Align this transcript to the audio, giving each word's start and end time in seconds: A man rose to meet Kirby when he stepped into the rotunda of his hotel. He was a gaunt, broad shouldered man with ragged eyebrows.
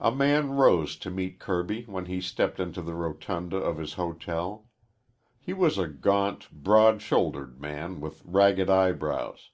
A 0.00 0.12
man 0.14 0.50
rose 0.52 0.94
to 0.98 1.10
meet 1.10 1.40
Kirby 1.40 1.86
when 1.86 2.04
he 2.06 2.20
stepped 2.20 2.60
into 2.60 2.80
the 2.80 2.94
rotunda 2.94 3.56
of 3.56 3.78
his 3.78 3.94
hotel. 3.94 4.68
He 5.40 5.52
was 5.52 5.76
a 5.76 5.88
gaunt, 5.88 6.48
broad 6.52 7.02
shouldered 7.02 7.60
man 7.60 7.98
with 8.00 8.22
ragged 8.24 8.70
eyebrows. 8.70 9.50